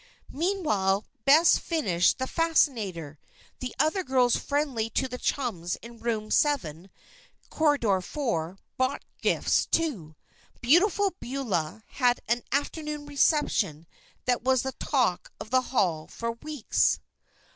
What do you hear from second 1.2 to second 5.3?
Bess finished the "fascinator." The other girls friendly to the